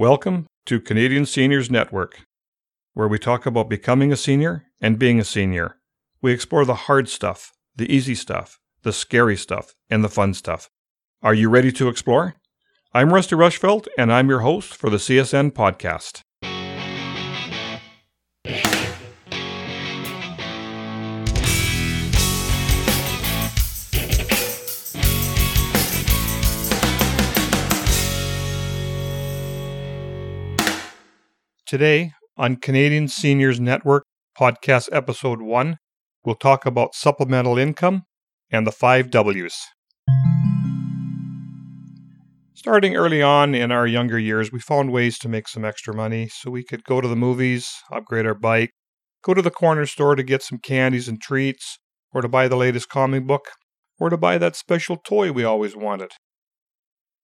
[0.00, 2.24] Welcome to Canadian Seniors Network,
[2.94, 5.76] where we talk about becoming a senior and being a senior.
[6.22, 10.70] We explore the hard stuff, the easy stuff, the scary stuff, and the fun stuff.
[11.22, 12.36] Are you ready to explore?
[12.94, 16.22] I'm Rusty Rushfelt, and I'm your host for the CSN podcast.
[31.70, 34.02] Today, on Canadian Seniors Network
[34.36, 35.76] podcast episode 1,
[36.24, 38.02] we'll talk about supplemental income
[38.50, 39.56] and the five W's.
[42.54, 46.26] Starting early on in our younger years, we found ways to make some extra money
[46.26, 48.72] so we could go to the movies, upgrade our bike,
[49.22, 51.78] go to the corner store to get some candies and treats,
[52.12, 53.44] or to buy the latest comic book,
[54.00, 56.10] or to buy that special toy we always wanted.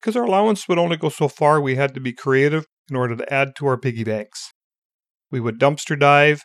[0.00, 3.16] Because our allowance would only go so far, we had to be creative in order
[3.16, 4.52] to add to our piggy banks.
[5.30, 6.42] We would dumpster dive,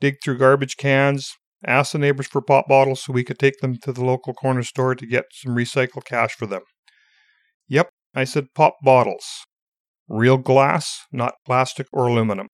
[0.00, 1.32] dig through garbage cans,
[1.66, 4.62] ask the neighbors for pop bottles so we could take them to the local corner
[4.62, 6.62] store to get some recycled cash for them.
[7.68, 9.24] Yep, I said pop bottles.
[10.08, 12.48] Real glass, not plastic or aluminum.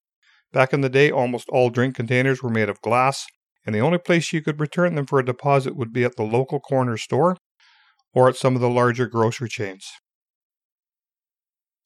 [0.52, 3.26] Back in the day, almost all drink containers were made of glass,
[3.66, 6.22] and the only place you could return them for a deposit would be at the
[6.22, 7.36] local corner store
[8.14, 9.90] or at some of the larger grocery chains.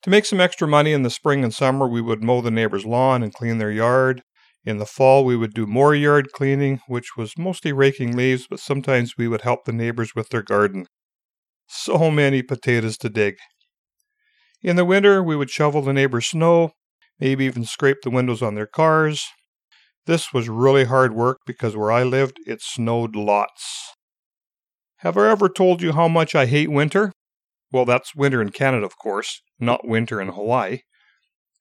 [0.03, 2.87] To make some extra money in the spring and summer, we would mow the neighbor's
[2.87, 4.23] lawn and clean their yard.
[4.65, 8.61] In the fall, we would do more yard cleaning, which was mostly raking leaves, but
[8.61, 10.87] sometimes we would help the neighbors with their garden.
[11.69, 13.37] So many potatoes to dig.
[14.63, 16.73] In the winter, we would shovel the neighbor's snow,
[17.21, 19.25] maybe even scrape the windows on their cars.
[20.07, 23.93] This was really hard work because where I lived, it snowed lots.
[24.99, 27.13] Have I ever told you how much I hate winter?
[27.73, 30.81] Well, that's winter in Canada, of course, not winter in Hawaii.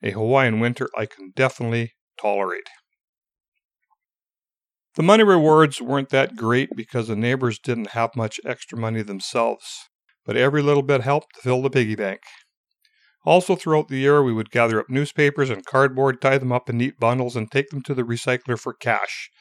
[0.03, 2.69] A Hawaiian winter I can definitely tolerate.
[4.95, 9.89] The money rewards weren't that great because the neighbors didn't have much extra money themselves,
[10.25, 12.21] but every little bit helped to fill the piggy bank.
[13.25, 16.77] Also, throughout the year, we would gather up newspapers and cardboard, tie them up in
[16.77, 19.31] neat bundles, and take them to the recycler for cash.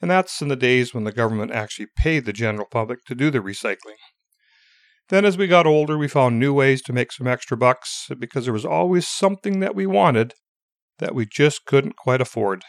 [0.00, 3.30] And that's in the days when the government actually paid the general public to do
[3.30, 3.98] the recycling.
[5.08, 8.44] Then, as we got older, we found new ways to make some extra bucks because
[8.44, 10.34] there was always something that we wanted
[10.98, 12.64] that we just couldn't quite afford.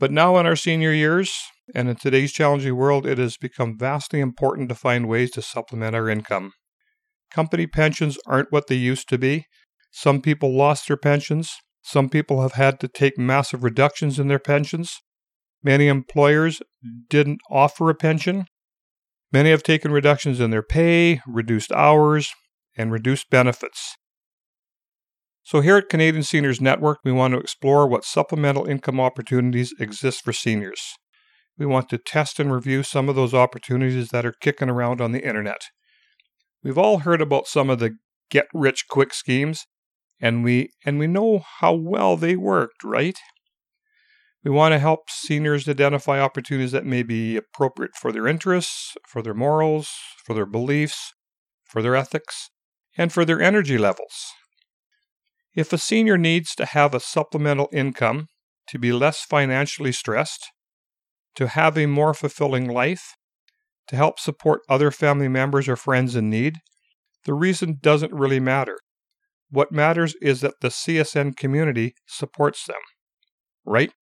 [0.00, 1.32] But now, in our senior years,
[1.74, 5.94] and in today's challenging world, it has become vastly important to find ways to supplement
[5.94, 6.52] our income.
[7.30, 9.46] Company pensions aren't what they used to be.
[9.90, 11.52] Some people lost their pensions.
[11.82, 14.96] Some people have had to take massive reductions in their pensions.
[15.62, 16.62] Many employers
[17.08, 18.46] didn't offer a pension,
[19.30, 22.32] Many have taken reductions in their pay, reduced hours,
[22.76, 23.96] and reduced benefits.
[25.42, 30.22] So, here at Canadian Seniors Network, we want to explore what supplemental income opportunities exist
[30.22, 30.82] for seniors.
[31.58, 35.12] We want to test and review some of those opportunities that are kicking around on
[35.12, 35.62] the internet.
[36.62, 37.96] We've all heard about some of the
[38.30, 39.64] get rich quick schemes,
[40.20, 43.18] and we and we know how well they worked, right?
[44.48, 49.20] We want to help seniors identify opportunities that may be appropriate for their interests, for
[49.20, 49.90] their morals,
[50.24, 51.12] for their beliefs,
[51.66, 52.48] for their ethics,
[52.96, 54.32] and for their energy levels.
[55.54, 58.28] If a senior needs to have a supplemental income
[58.68, 60.46] to be less financially stressed,
[61.34, 63.16] to have a more fulfilling life,
[63.88, 66.54] to help support other family members or friends in need,
[67.26, 68.78] the reason doesn't really matter.
[69.50, 72.80] What matters is that the CSN community supports them.
[73.66, 73.92] Right?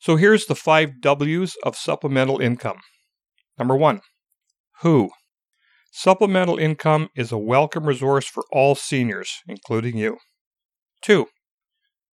[0.00, 2.78] So here's the five W's of supplemental income.
[3.58, 4.00] Number one,
[4.80, 5.10] who?
[5.92, 10.16] Supplemental income is a welcome resource for all seniors, including you.
[11.02, 11.26] Two,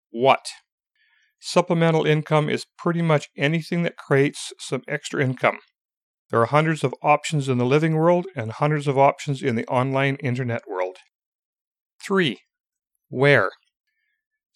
[0.09, 0.47] what?
[1.39, 5.59] Supplemental income is pretty much anything that creates some extra income.
[6.29, 9.67] There are hundreds of options in the living world and hundreds of options in the
[9.67, 10.97] online internet world.
[12.03, 12.37] 3.
[13.07, 13.51] Where?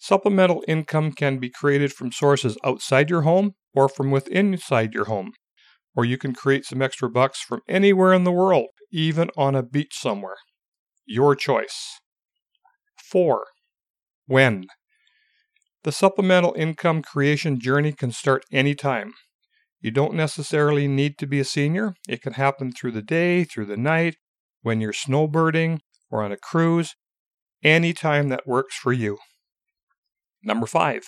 [0.02, 5.04] Supplemental income can be created from sources outside your home or from within inside your
[5.04, 5.30] home.
[5.94, 9.62] Or you can create some extra bucks from anywhere in the world, even on a
[9.62, 10.38] beach somewhere.
[11.06, 12.00] Your choice.
[12.96, 13.44] 4.
[14.26, 14.64] When?
[15.84, 19.12] The supplemental income creation journey can start anytime.
[19.80, 21.94] You don't necessarily need to be a senior.
[22.08, 24.16] It can happen through the day, through the night,
[24.62, 25.78] when you're snowbirding
[26.10, 26.96] or on a cruise,
[27.62, 29.18] anytime that works for you.
[30.44, 31.02] Number five,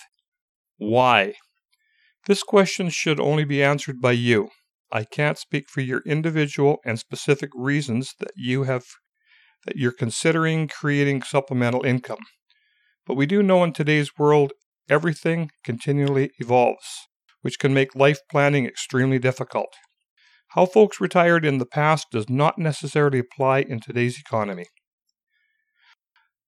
[0.77, 1.33] why?
[2.25, 4.49] This question should only be answered by you.
[4.91, 8.85] I can't speak for your individual and specific reasons that you have
[9.65, 12.19] that you're considering creating supplemental income.
[13.05, 14.53] But we do know in today's world,
[14.89, 17.07] everything continually evolves,
[17.41, 19.73] which can make life planning extremely difficult.
[20.49, 24.65] How folks retired in the past does not necessarily apply in today's economy.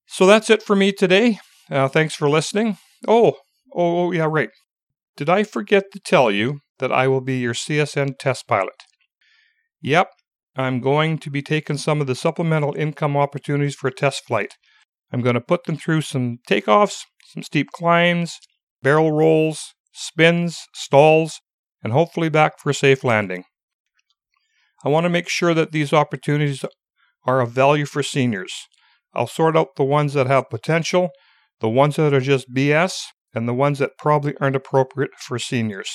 [0.06, 1.40] So that's it for me today.
[1.70, 2.78] Uh, thanks for listening.
[3.08, 3.38] Oh,
[3.76, 4.50] oh, oh, yeah, right.
[5.18, 8.84] Did I forget to tell you that I will be your CSN test pilot?
[9.82, 10.10] Yep,
[10.56, 14.54] I'm going to be taking some of the supplemental income opportunities for a test flight.
[15.12, 17.02] I'm going to put them through some takeoffs,
[17.34, 18.38] some steep climbs,
[18.82, 21.42] barrel rolls, spins, stalls,
[21.84, 23.44] and hopefully back for a safe landing.
[24.84, 26.64] I want to make sure that these opportunities
[27.26, 28.54] are of value for seniors.
[29.14, 31.10] I'll sort out the ones that have potential,
[31.60, 33.00] the ones that are just BS,
[33.34, 35.90] and the ones that probably aren't appropriate for seniors.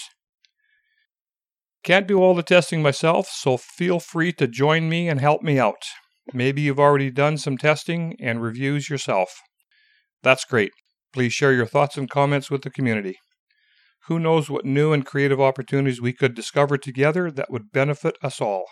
[1.82, 5.58] Can't do all the testing myself, so feel free to join me and help me
[5.58, 5.82] out.
[6.32, 9.40] Maybe you've already done some testing and reviews yourself.
[10.22, 10.70] That's great.
[11.12, 13.16] Please share your thoughts and comments with the community.
[14.06, 18.40] Who knows what new and creative opportunities we could discover together that would benefit us
[18.40, 18.66] all.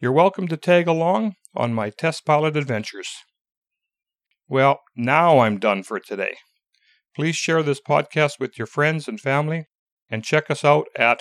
[0.00, 3.08] You're welcome to tag along on my test pilot adventures.
[4.50, 6.34] Well, now I'm done for today.
[7.14, 9.66] Please share this podcast with your friends and family
[10.10, 11.20] and check us out at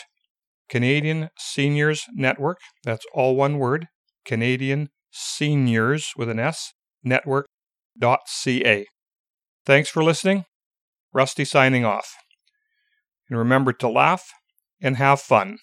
[0.68, 2.58] Canadian Seniors Network.
[2.84, 3.86] That's all one word
[4.26, 6.74] Canadian Seniors with an S
[7.04, 8.88] network.ca.
[9.64, 10.46] Thanks for listening.
[11.14, 12.12] Rusty signing off.
[13.30, 14.26] And remember to laugh
[14.82, 15.60] and have fun.